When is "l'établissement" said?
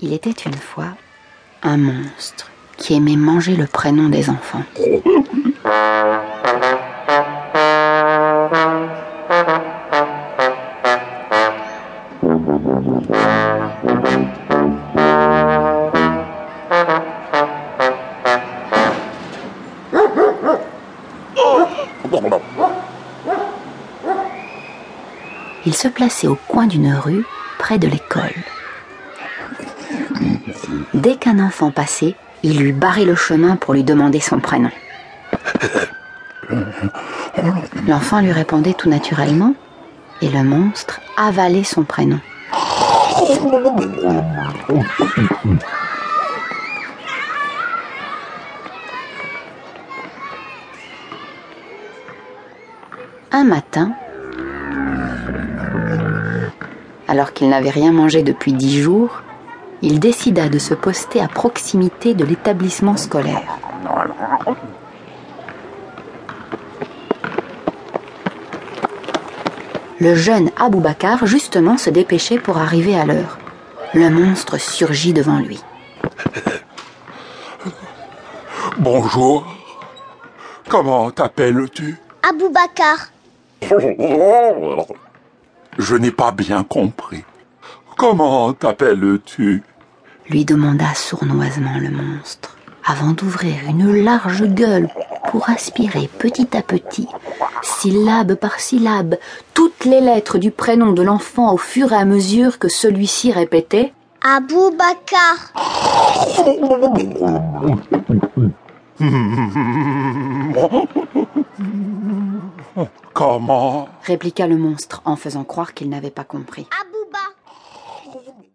62.24-62.96